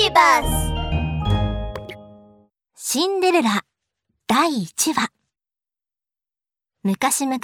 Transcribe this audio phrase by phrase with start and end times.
[0.00, 0.72] ビバス
[2.76, 3.64] シンデレラ
[4.28, 5.08] 第1話
[6.84, 7.40] 昔々、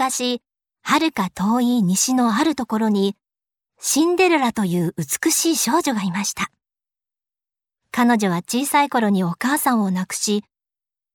[0.82, 3.17] 遥か遠い西のあるところに、
[3.80, 6.53] シンデレラという美しい少女がいました。
[7.90, 10.45] 彼女は小さい頃にお母さんを亡くし、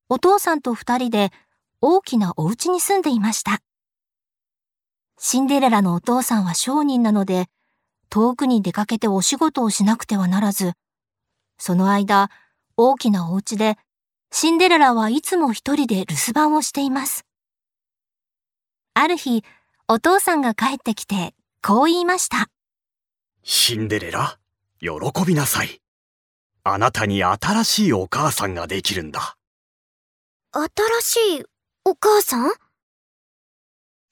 [0.10, 1.32] お父さんと二人で
[1.80, 3.60] 大きなお家に住んでいました。
[5.18, 7.46] シンデレラのお父さんは商人なので、
[8.10, 10.74] 遠くに出かけてお仕事をしなくてはならず、
[11.60, 12.32] その間、
[12.78, 13.78] 大きなお家で、
[14.32, 17.26] シンデレラはいつも一人で留守番をしています。
[18.94, 19.44] ある日、
[19.88, 22.48] お父さんが帰ってきて、こう言いました。
[23.44, 24.40] シンデレラ、
[24.80, 24.90] 喜
[25.26, 25.82] びなさい。
[26.64, 29.36] あなたに新しいお母さんができるんだ。
[30.52, 30.68] 新
[31.02, 31.44] しい
[31.86, 32.52] お母さん？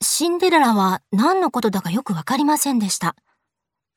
[0.02, 3.16] シンデレラは何のことだかよくわかりませんでした。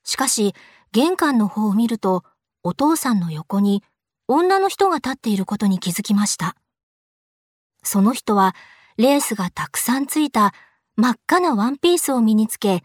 [0.04, 0.54] しかし、
[0.92, 2.24] 玄関の方を見ると、
[2.62, 3.82] お父さんの横に
[4.28, 6.56] 女の人が立っていることに気づきました。
[7.82, 8.54] その人は、
[8.96, 10.52] レースがたくさんついた
[10.96, 12.84] 真っ赤なワンピースを身につけ、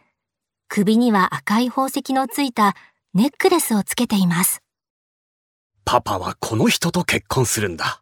[0.69, 2.75] 首には赤い宝石のついた
[3.13, 4.61] ネックレスをつけています。
[5.83, 8.01] パパはこの人と結婚するんだ。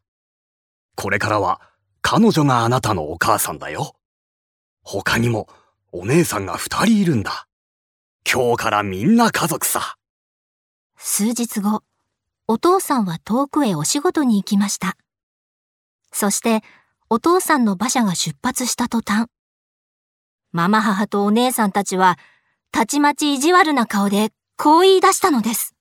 [0.95, 1.59] これからは
[2.01, 3.95] 彼女があなたのお母さんだよ。
[4.83, 5.47] 他にも
[5.91, 7.47] お姉さんが二人いるんだ。
[8.31, 9.97] 今日からみんな家族さ。
[10.97, 11.83] 数日後、
[12.47, 14.97] お父さんは遠くへお仕事に行きました。
[16.11, 16.61] そして、
[17.09, 19.27] お父さんの馬車が出発した途端、
[20.51, 22.19] ママ母とお姉さんたちは、
[22.71, 25.75] たちまち意地悪な顔で、こう言い出したのです。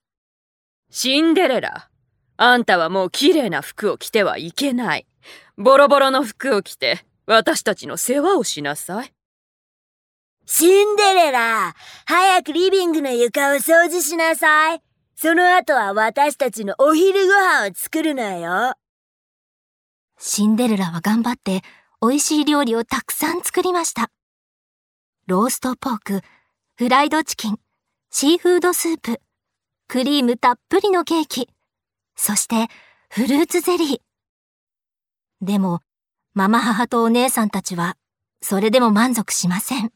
[0.91, 1.91] シンデレラ、
[2.39, 5.07] あんたはもう綺麗な服を着てはいけない。
[5.59, 9.13] ボロボロの服を着て、私たちの世話をしなさい。
[10.47, 11.75] シンデレラ、
[12.07, 14.83] 早くリビングの床を掃除しなさい。
[15.23, 18.75] その後は私たちのお昼ご飯を作るのよ。
[20.19, 21.63] シンデレラは頑張って
[22.01, 24.11] 美味しい料理をたくさん作りました。
[25.29, 26.23] ローストポーク、
[26.75, 27.61] フライドチキン、
[28.11, 29.21] シーフードスープ、
[29.87, 31.49] クリームたっぷりのケーキ、
[32.17, 32.67] そして
[33.09, 34.01] フルーツゼリー。
[35.41, 35.83] でも、
[36.35, 37.97] ママ母とお姉さんたちは、
[38.41, 39.93] それでも満足しません。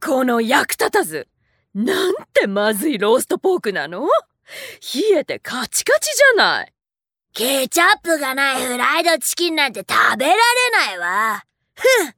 [0.00, 1.28] この役立たず
[1.74, 4.06] なんてまずいローストポークなの？
[4.94, 6.72] 冷えてカチカチじゃない。
[7.32, 10.36] ケチャップがないフライドチキンなんて食べられ
[10.72, 11.44] ないわ。
[11.74, 12.14] ふん。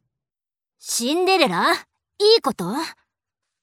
[0.81, 1.73] シンデレラ？
[1.73, 1.77] い
[2.39, 2.65] いこと？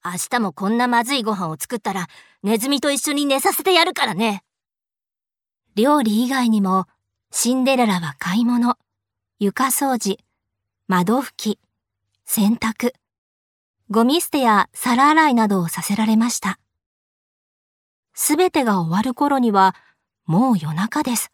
[0.04, 2.08] 明日もこんなまずいご飯を作ったら
[2.42, 4.44] ネズミと一緒に寝させてやるからね。
[5.76, 6.88] 料理以外にも
[7.32, 8.78] シンデレラは買い物、
[9.40, 10.18] 床掃除、
[10.88, 11.60] 窓拭き、
[12.26, 12.94] 洗濯、
[13.92, 16.60] ゴミ捨てや皿洗いなどをさせられました。
[18.14, 19.76] すべてが終わる頃には、
[20.26, 21.30] もう夜中です。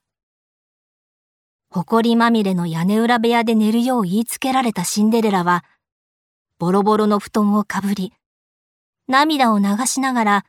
[1.70, 5.66] 埃まみれの屋根裏部屋で寝るよう言いつけられたシンデレラは、
[6.58, 8.12] ボロボロの布団をかぶり、
[9.08, 10.46] 涙を流しながら、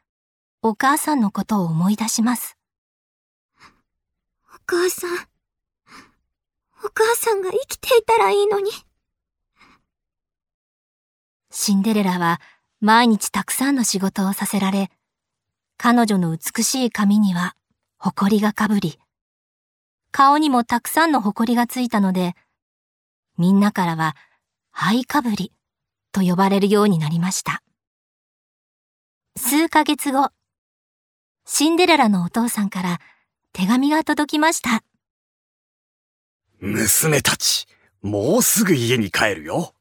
[0.62, 2.56] お母さんのことを思い出します。
[4.54, 8.70] お母さん、お母さんが生きていたらいいのに。
[11.50, 12.40] シンデレラは
[12.80, 14.90] 毎日たくさんの仕事をさせられ、
[15.76, 17.54] 彼女の美しい髪には
[17.98, 18.98] 埃がかぶり、
[20.10, 22.34] 顔にもたくさんの埃がついたので、
[23.38, 24.16] みんなからは
[24.70, 25.52] 灰かぶり
[26.12, 27.62] と呼ばれるようになりました。
[29.36, 30.30] 数ヶ月後、
[31.46, 33.00] シンデレラのお父さんから
[33.52, 34.82] 手紙が届きました。
[36.60, 37.66] 娘たち、
[38.02, 39.74] もうすぐ家に帰るよ。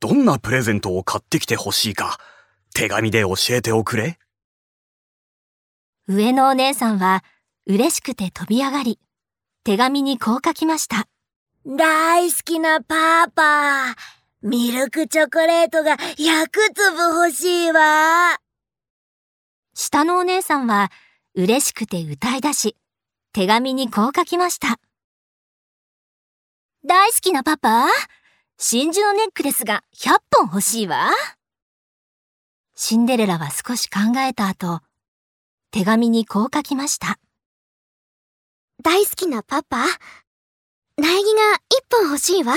[0.00, 2.18] どんなプレゼントを買ってきてほしいか、
[2.74, 4.18] 手紙で教えておくれ。
[6.06, 7.24] 上のお姉さんは
[7.66, 9.00] 嬉しくて飛び上がり、
[9.64, 11.08] 手紙にこう書きました。
[11.66, 13.94] 大好きなパパ、
[14.40, 18.38] ミルクチョコレートが100粒欲しいわ。
[19.74, 20.90] 下のお姉さんは
[21.34, 22.76] 嬉しくて歌い出し、
[23.32, 24.78] 手紙にこう書きました。
[26.86, 27.88] 大好きなパパ、
[28.60, 31.12] 真珠のネックレスが100本欲しいわ。
[32.74, 34.80] シンデレラは少し考えた後、
[35.70, 37.20] 手紙にこう書きました。
[38.82, 39.84] 大好きなパパ、
[40.96, 41.40] 苗木が
[41.70, 42.56] 1本欲しいわ。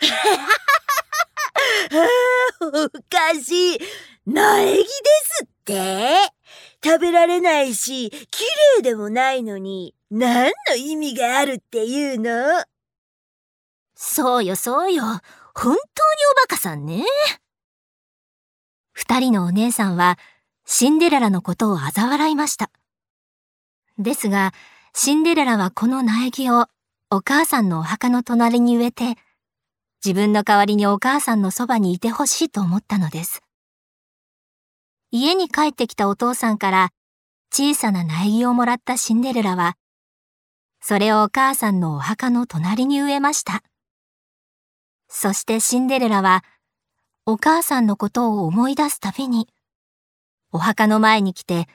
[2.60, 3.78] おかしい。
[4.26, 6.12] 苗木ですって
[6.84, 8.44] 食べられないし、綺
[8.76, 12.62] 麗でもないのに、何の意味があるっていうの？
[13.96, 15.02] そうよそうよ。
[15.02, 15.20] 本
[15.64, 15.76] 当にお
[16.42, 17.02] バカさんね。
[18.92, 20.18] 二人のお姉さんは
[20.66, 22.70] シンデレラのことを嘲笑いました。
[23.98, 24.52] ですが、
[24.94, 26.66] シンデレラはこの苗木を
[27.10, 29.16] お母さんのお墓の隣に植えて、
[30.04, 33.42] 自分の代わりにお母さんのそばにいてほしいと思ったのです。
[35.10, 36.90] 家に帰ってきたお父さんから
[37.50, 39.76] 小さな苗木をもらったシンデレラは、
[40.82, 43.62] それをお母さんのお墓の隣に植えました。
[45.08, 46.44] そしてシンデレラは、
[47.26, 49.48] お母さんのことを思い出すたびに、
[50.52, 51.68] お墓の前に来て、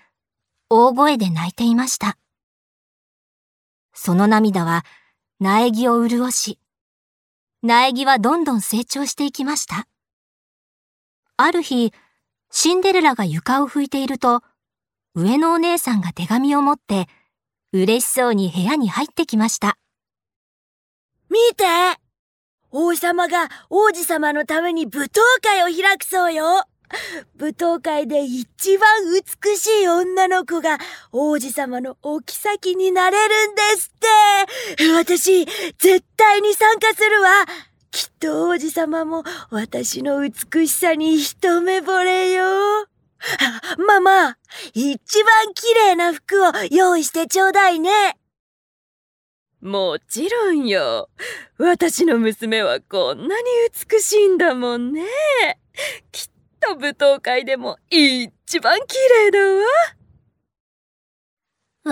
[0.69, 2.17] 大声で泣いていました。
[3.93, 4.85] その涙は
[5.39, 6.57] 苗木を潤し、
[7.61, 9.87] 苗木はどんどん成長していきました。
[11.37, 11.93] ある日、
[12.49, 14.41] シンデレラが床を拭いていると、
[15.13, 17.07] 上のお姉さんが手紙を持って、
[17.73, 19.77] 嬉しそうに部屋に入ってきました。
[21.29, 21.65] 見て
[22.71, 26.63] 王様が王子様のために舞踏会を開くそうよ
[27.37, 30.77] 舞踏会で一番美しい女の子が
[31.11, 37.29] 王子様のお妃になれるんですって私、絶対に参加するわ
[37.91, 42.45] きっと王子様も私の美しさに一目惚れよ。
[43.85, 44.37] ママ、
[44.73, 48.17] 一番綺麗な服を用意してちょうだいね。
[49.61, 51.09] もちろんよ。
[51.59, 53.47] 私の娘はこんなに
[53.91, 55.03] 美しいんだもんね。
[56.11, 56.27] きっ
[56.59, 59.63] と舞踏会でも一番綺麗だわ。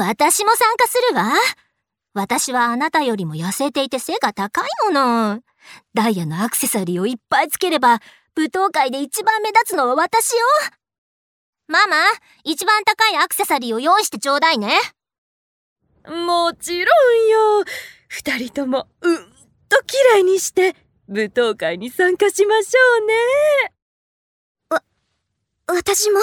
[0.08, 1.34] 私も参加するわ。
[2.14, 5.42] 私はあなたよりも痩せていて背が高いもの。
[5.94, 8.00] ダイヤのアクセサリーをいっぱいつければ、
[8.36, 10.40] 舞踏会で一番目立つのは私よ。
[11.68, 11.98] ママ、
[12.44, 14.72] 一番高いアクセサリーを用意してちょうだいね。
[16.10, 17.28] もちろん
[17.60, 17.64] よ。
[18.08, 19.18] 二人ともうん
[19.70, 20.76] と綺麗にして、
[21.08, 23.14] 舞踏会に参加しましょうね。
[25.68, 26.20] 私も、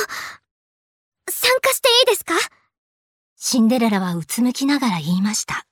[1.30, 2.34] 参加していいですか？
[3.36, 5.64] シンデレラはうつむきながら言いました。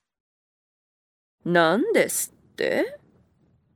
[1.44, 3.00] 何ですって？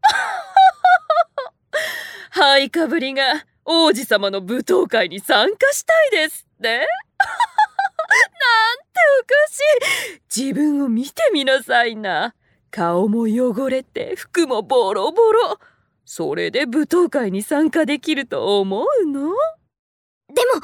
[2.31, 6.87] ハイかぶりが王子様の舞踏会に参加したいですって？
[8.09, 9.61] おかし
[10.17, 12.35] い自分を見てみなさいな。
[12.71, 15.59] 顔も汚れて服もボロボロ。
[16.05, 19.31] それで舞踏会に参加できると思うの？
[20.35, 20.61] でも、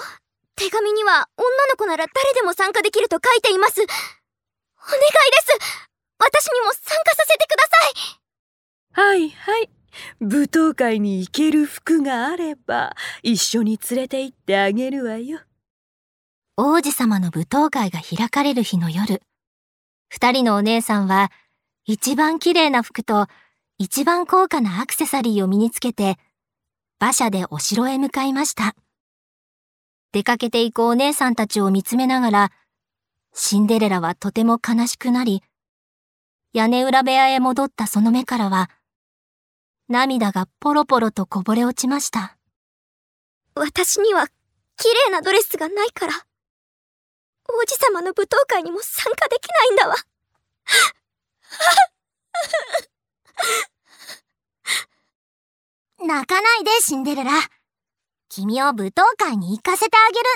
[0.57, 3.81] 手紙には女の子なら誰でも参加できると書いています。
[3.81, 3.97] お願いで
[5.41, 5.59] す
[6.19, 7.65] 私にも参加させてくだ
[8.97, 9.71] さいはいはい。
[10.21, 15.41] 舞踏会に行ける服があれば、一緒に連れて行ってあげるわよ。
[16.57, 19.23] 王子様の舞踏会が開かれる日の夜、
[20.09, 21.33] 二人のお姉さんは、
[21.85, 23.27] 一番綺麗な服と
[23.77, 26.17] 一番高価なアクセサリーを身につけて、
[27.01, 28.77] 馬車でお城へ向かいました。
[30.13, 32.53] 出かけていくお姉さんたちを見つめながら、
[33.33, 35.43] シンデレラはとても悲しくなり、
[36.53, 38.71] 屋根裏部屋へ戻ったその目からは、
[39.89, 42.37] 涙がポロポロとこぼれ落ちました。
[43.57, 44.29] 私には
[44.77, 46.13] 綺麗なドレスがないから、
[47.49, 49.97] 王子様の舞踏会にも参加できないんだわ。
[56.07, 57.33] 泣かないで、シンデレラ。
[58.29, 60.27] 君を舞踏会に行かせてあげる。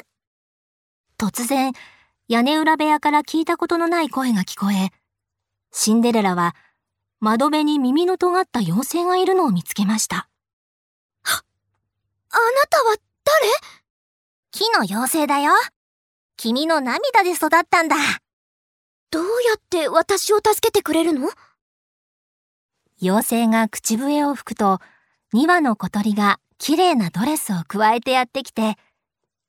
[1.19, 1.73] 突然、
[2.29, 4.91] 屋根裏部屋から聞いたことのない声が聞こえ、
[5.73, 6.55] シンデレラは
[7.21, 10.29] 窓辺に耳の尖った妖精がいるのを見つけました。
[11.25, 13.49] あなたは誰？
[14.53, 15.53] 木の妖精だよ。
[16.41, 17.97] 君の涙で育ったんだ。
[19.11, 21.31] どうやって私を助けてくれるの？
[23.03, 24.79] 妖精が口笛を吹くと、
[25.35, 28.77] 2羽の小鳥が綺麗なドレスを加えてやってきて、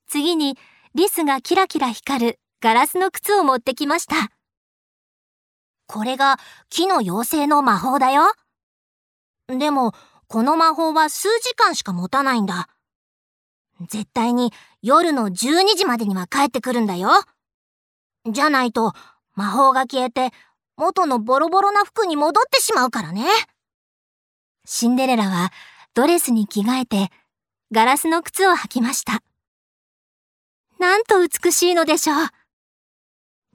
[0.08, 0.58] 次に
[0.96, 4.32] リスがキラキラ光るガラスの靴を持ってきました。
[5.86, 6.40] これが
[6.72, 8.34] 木の妖精の魔法だよ。
[9.48, 9.94] でも、
[10.28, 12.68] この魔法は数時間しか持たないんだ。
[13.82, 17.10] 絶対に夜の12時までには帰ってくるんだよ。
[18.30, 18.94] じゃないと
[19.36, 20.32] 魔法が消えて
[20.76, 23.26] 元のボロボロな服に戻ってしまうからね。
[24.66, 25.52] シンデレラは
[25.94, 27.10] ドレスに着替えて、
[27.72, 29.22] ガラスの靴を履きました。
[30.80, 32.18] なんと美しいのでしょう。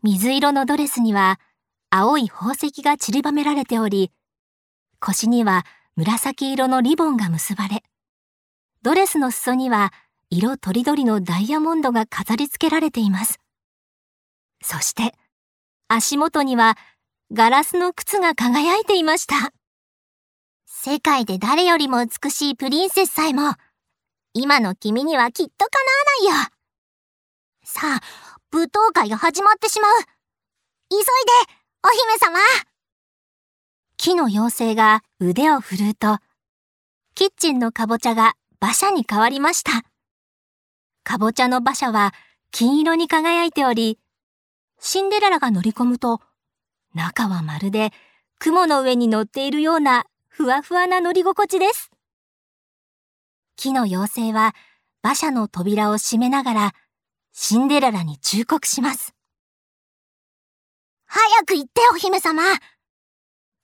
[0.02, 1.40] 水色のドレスには、
[1.88, 4.10] 青い宝石が散りばめられており、
[5.00, 5.64] 腰には
[5.96, 7.82] 紫色のリボンが結ばれ、
[8.82, 9.92] ドレスの裾には
[10.30, 13.38] 色とりどりのダイヤモンドが飾り付けられています。
[14.62, 15.14] そして、
[15.88, 16.76] 足元には
[17.32, 19.52] ガラスの靴が輝いていました。
[20.66, 23.54] 世界で誰よりも美しいプリンセスさえも、
[24.34, 26.50] 今の君にはきっと叶わないよ。
[27.64, 28.00] さあ、
[28.52, 29.92] 舞踏会が始まってしまう。
[30.90, 31.04] 急いで、
[31.82, 32.38] お姫様
[33.96, 36.18] 木の妖精が腕を振るうと、
[37.14, 39.93] キッチンのかぼちゃが馬車に変わりました。
[41.04, 42.14] かぼちゃの馬車は
[42.50, 43.98] 金色に輝いており、
[44.80, 46.20] シンデレラが乗り込むと、
[46.94, 47.92] 中はまるで
[48.38, 51.90] 雲の上に乗っているようなふわふわな乗り心地です。
[53.56, 54.54] 木の妖精は
[55.02, 56.72] 馬車の扉を閉めながら
[57.32, 59.14] シンデレラに忠告します。
[61.06, 62.42] 早く行ってお姫様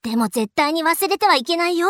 [0.02, 1.88] でも絶対に忘れてはいけないよ。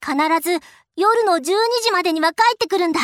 [0.00, 0.58] 必ず
[0.96, 1.42] 夜の12
[1.82, 3.00] 時までには帰ってくるんだ。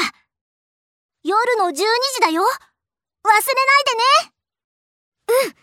[1.26, 1.80] 夜の12時
[2.20, 3.74] だよ忘れな
[5.42, 5.56] いでね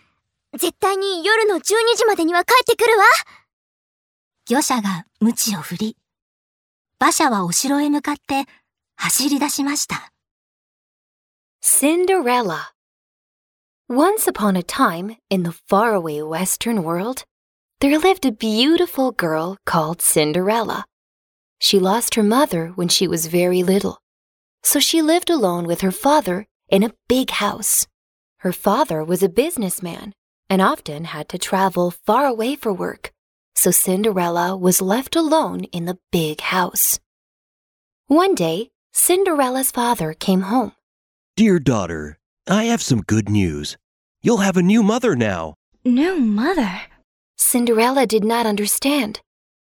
[0.59, 1.61] 絶対に夜の12
[1.95, 3.05] 時までには帰ってくるわ
[4.45, 5.97] 魚車が鞭を振り、
[6.99, 8.43] 馬車はお城へ向かって
[8.97, 10.11] 走り出しました。
[11.61, 12.73] Cinderella.
[13.89, 17.23] Once upon a time, in the faraway western world,
[17.79, 20.83] there lived a beautiful girl called Cinderella.
[21.59, 24.02] She lost her mother when she was very little,
[24.63, 27.87] so she lived alone with her father in a big house.
[28.37, 30.13] Her father was a businessman
[30.49, 33.11] and often had to travel far away for work,
[33.55, 36.99] so Cinderella was left alone in the big house.
[38.07, 40.73] One day, Cinderella's father came home.
[41.35, 43.77] Dear daughter, I have some good news.
[44.21, 45.55] You'll have a new mother now.
[45.83, 46.81] New mother?
[47.37, 49.21] Cinderella did not understand.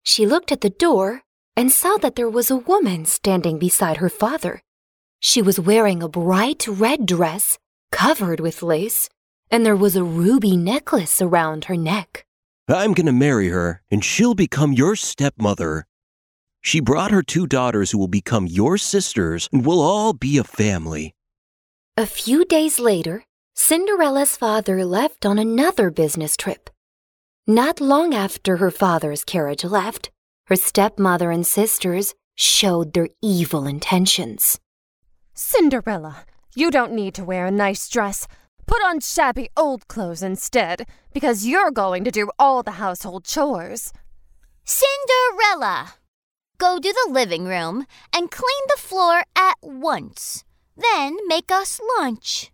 [0.03, 1.23] She looked at the door
[1.55, 4.61] and saw that there was a woman standing beside her father.
[5.19, 7.57] She was wearing a bright red dress
[7.91, 9.09] covered with lace,
[9.49, 12.25] and there was a ruby necklace around her neck.
[12.67, 15.85] I'm going to marry her, and she'll become your stepmother.
[16.61, 20.43] She brought her two daughters who will become your sisters, and we'll all be a
[20.43, 21.13] family.
[21.95, 26.69] A few days later, Cinderella's father left on another business trip.
[27.47, 30.09] Not long after her father's carriage left,
[30.47, 34.59] her stepmother and sisters showed their evil intentions.
[35.37, 36.23] Cinderella,
[36.55, 38.25] you don't need to wear a nice dress.
[38.65, 43.91] Put on shabby old clothes instead, because you're going to do all the household chores.
[44.63, 45.95] Cinderella!
[46.57, 50.45] Go to the living room and clean the floor at once.
[50.77, 52.49] Then make us lunch.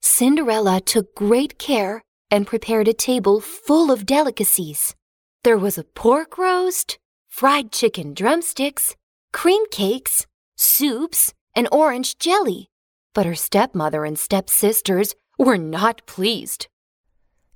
[0.00, 4.94] Cinderella took great care and prepared a table full of delicacies.
[5.42, 8.94] There was a pork roast, fried chicken drumsticks,
[9.32, 10.26] cream cakes,
[10.56, 12.68] soups, and orange jelly.
[13.14, 16.68] But her stepmother and stepsisters were not pleased.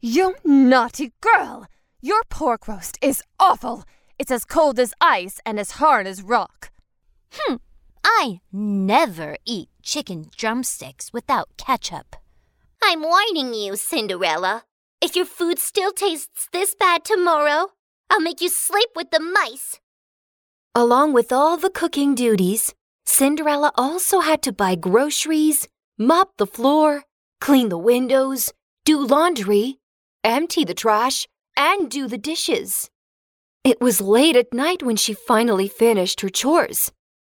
[0.00, 1.66] You naughty girl!
[2.00, 3.84] Your pork roast is awful.
[4.18, 6.70] It's as cold as ice and as hard as rock.
[7.32, 7.56] Hmm.
[8.04, 12.16] I never eat chicken drumsticks without ketchup.
[12.82, 14.64] I'm warning you, Cinderella.
[15.00, 17.72] If your food still tastes this bad tomorrow,
[18.08, 19.80] I'll make you sleep with the mice.
[20.74, 22.74] Along with all the cooking duties,
[23.06, 27.04] Cinderella also had to buy groceries, mop the floor,
[27.40, 28.52] clean the windows,
[28.84, 29.78] do laundry,
[30.22, 32.90] empty the trash, and do the dishes.
[33.64, 36.92] It was late at night when she finally finished her chores.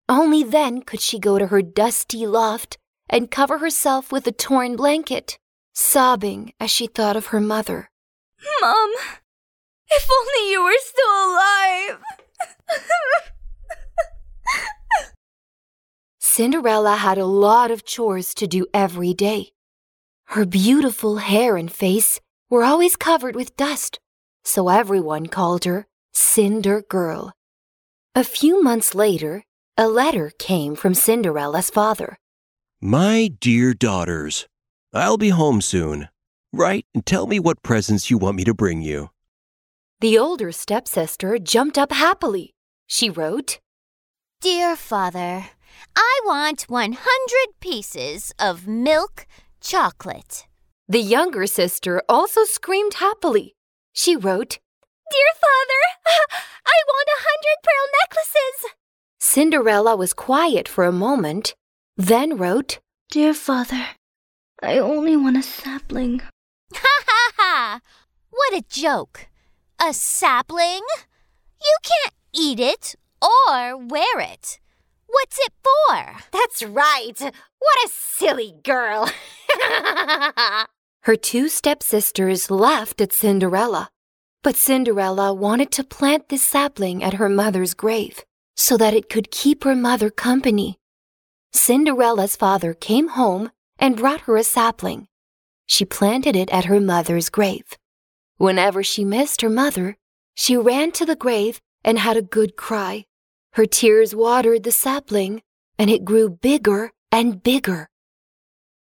[0.08, 2.78] Only then could she go to her dusty loft
[3.10, 5.40] and cover herself with a torn blanket,
[5.74, 7.90] sobbing as she thought of her mother.
[8.62, 8.92] Mom,
[9.90, 12.00] if only you were still alive.
[16.34, 19.50] Cinderella had a lot of chores to do every day.
[20.28, 24.00] Her beautiful hair and face were always covered with dust,
[24.46, 27.34] so everyone called her Cinder Girl.
[28.16, 29.44] A few months later,
[29.76, 32.18] a letter came from Cinderella's father.
[32.80, 34.48] My dear daughters,
[34.94, 36.08] I'll be home soon.
[36.54, 39.10] Write and tell me what presents you want me to bring you.
[40.00, 42.54] The older stepsister jumped up happily.
[42.88, 43.60] She wrote,
[44.40, 45.50] Dear father,
[45.96, 46.98] I want 100
[47.60, 49.26] pieces of milk
[49.60, 50.48] chocolate.
[50.88, 53.56] The younger sister also screamed happily.
[53.94, 54.60] She wrote,
[55.12, 55.84] Dear father,
[56.66, 58.76] I want a hundred pearl necklaces.
[59.20, 61.56] Cinderella was quiet for a moment,
[61.98, 62.80] then wrote,
[63.12, 63.88] Dear father,
[64.62, 66.22] I only want a sapling.
[66.74, 67.80] Ha ha ha!
[68.30, 69.28] What a joke.
[69.80, 70.86] A sapling?
[71.62, 74.61] You can't eat it or wear it.
[75.12, 76.18] What's it for?
[76.32, 77.20] That's right.
[77.20, 79.10] What a silly girl.
[81.04, 83.90] Her two stepsisters laughed at Cinderella,
[84.44, 88.24] but Cinderella wanted to plant this sapling at her mother's grave
[88.56, 90.78] so that it could keep her mother company.
[91.54, 93.50] Cinderella's father came home
[93.80, 95.08] and brought her a sapling.
[95.66, 97.78] she planted it at her mother's grave.
[98.38, 99.98] Whenever she missed her mother,
[100.36, 103.06] she ran to the grave and had a good cry.
[103.54, 105.42] Her tears watered the sapling,
[105.78, 107.90] and it grew bigger and bigger.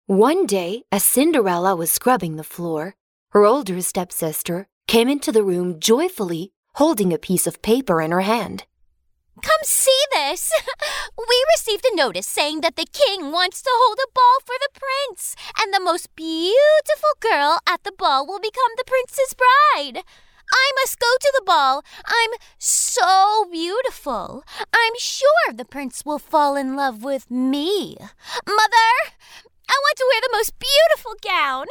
[0.06, 2.96] One day, as Cinderella was scrubbing the floor,
[3.32, 8.22] her older stepsister came into the room joyfully, holding a piece of paper in her
[8.22, 8.66] hand.
[9.42, 10.52] Come see this!
[11.18, 14.80] We received a notice saying that the king wants to hold a ball for the
[14.80, 20.04] prince, and the most beautiful girl at the ball will become the prince's bride.
[20.52, 21.84] I must go to the ball.
[22.06, 24.44] I'm so beautiful.
[24.74, 27.98] I'm sure the prince will fall in love with me.
[28.46, 28.92] Mother,
[29.70, 31.66] I want to wear the most beautiful gown.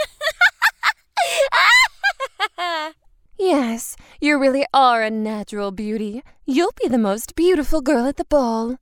[3.43, 6.23] Yes, you really are a natural beauty.
[6.45, 8.77] You'll be the most beautiful girl at the ball.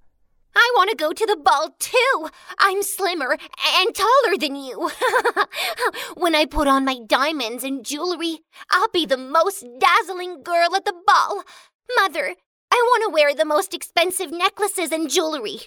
[0.54, 2.28] I want to go to the ball too.
[2.58, 3.36] I'm slimmer
[3.76, 4.90] and taller than you.
[6.14, 8.40] when I put on my diamonds and jewelry,
[8.70, 11.44] I'll be the most dazzling girl at the ball.
[11.96, 12.34] Mother,
[12.70, 15.60] I want to wear the most expensive necklaces and jewelry.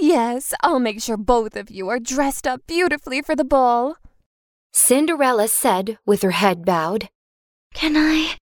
[0.00, 3.96] Yes, I'll make sure both of you are dressed up beautifully for the ball.
[4.72, 7.08] Cinderella said with her head bowed.
[7.74, 8.36] Can I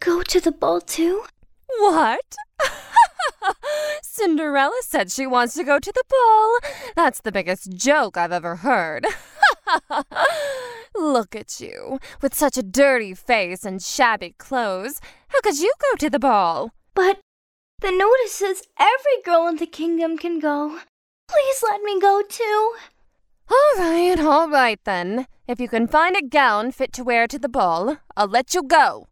[0.00, 1.24] go to the ball too?
[1.78, 2.36] What?
[4.18, 6.58] Cinderella said she wants to go to the ball.
[6.96, 9.06] That's the biggest joke I've ever heard.
[10.96, 15.00] Look at you, with such a dirty face and shabby clothes.
[15.28, 16.72] How could you go to the ball?
[16.94, 17.20] But
[17.80, 20.80] the notice says every girl in the kingdom can go.
[21.28, 22.74] Please let me go too.
[23.48, 25.28] All right, all right then.
[25.46, 28.64] If you can find a gown fit to wear to the ball, I'll let you
[28.64, 29.06] go.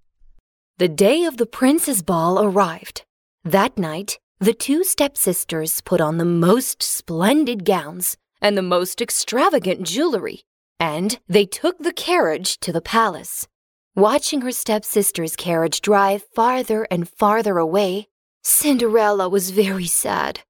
[0.79, 3.05] The day of the prince's ball arrived.
[3.45, 9.83] That night, the two stepsisters put on the most splendid gowns and the most extravagant
[9.87, 10.43] jewelry,
[10.79, 13.49] and they took the carriage to the palace.
[13.95, 18.09] Watching her stepsister's carriage drive farther and farther away,
[18.43, 20.41] Cinderella was very sad.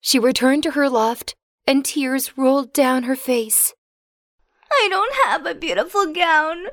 [0.00, 1.34] She returned to her loft,
[1.66, 3.74] and tears rolled down her face.
[4.70, 6.66] I don't have a beautiful gown.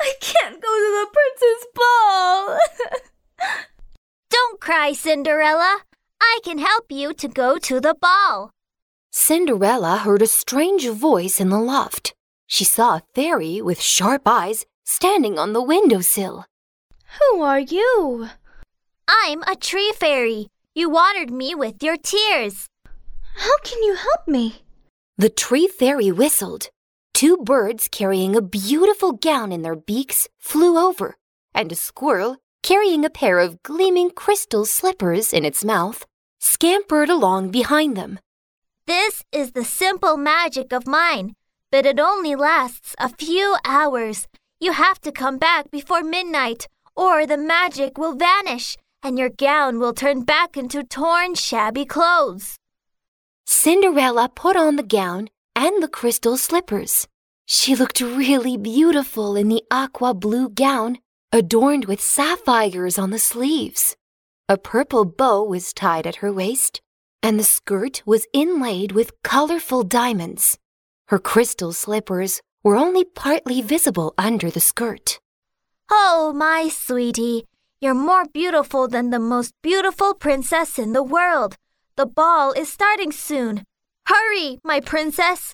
[0.00, 2.58] I can't go to the prince's ball.
[4.30, 5.82] Don't cry, Cinderella.
[6.20, 8.50] I can help you to go to the ball.
[9.10, 12.14] Cinderella heard a strange voice in the loft.
[12.46, 16.44] She saw a fairy with sharp eyes standing on the windowsill.
[17.18, 18.28] Who are you?
[19.08, 20.48] I'm a tree fairy.
[20.74, 22.66] You watered me with your tears.
[23.36, 24.62] How can you help me?
[25.16, 26.68] The tree fairy whistled.
[27.12, 31.16] Two birds carrying a beautiful gown in their beaks flew over,
[31.54, 36.06] and a squirrel carrying a pair of gleaming crystal slippers in its mouth
[36.40, 38.18] scampered along behind them.
[38.86, 41.34] This is the simple magic of mine,
[41.70, 44.26] but it only lasts a few hours.
[44.60, 49.78] You have to come back before midnight, or the magic will vanish and your gown
[49.78, 52.56] will turn back into torn, shabby clothes.
[53.44, 57.06] Cinderella put on the gown and the crystal slippers.
[57.44, 60.96] She looked really beautiful in the aqua blue gown,
[61.34, 63.96] adorned with sapphires on the sleeves.
[64.48, 66.80] A purple bow was tied at her waist,
[67.24, 70.56] and the skirt was inlaid with colorful diamonds.
[71.08, 75.18] Her crystal slippers were only partly visible under the skirt.
[75.90, 77.46] Oh, my sweetie,
[77.80, 81.56] you're more beautiful than the most beautiful princess in the world.
[81.96, 83.64] The ball is starting soon.
[84.06, 85.52] Hurry, my princess.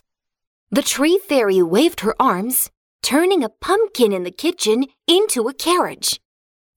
[0.69, 2.69] The tree fairy waved her arms,
[3.01, 6.19] turning a pumpkin in the kitchen into a carriage.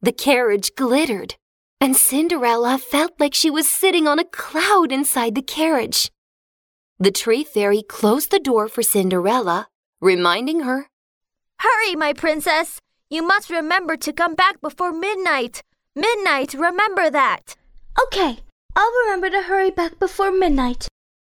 [0.03, 1.37] The carriage glittered,
[1.81, 6.11] and Cinderella felt like she was sitting on a cloud inside the carriage.
[6.99, 9.69] The tree fairy closed the door for Cinderella,
[10.01, 10.89] reminding her,
[11.61, 12.79] Hurry, my princess.
[13.09, 15.63] You must remember to come back before midnight.
[15.95, 17.57] Midnight, remember that.
[18.03, 18.39] Okay,
[18.77, 20.89] I'll remember to hurry back before midnight.